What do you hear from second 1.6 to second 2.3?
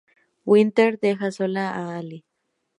a Ally.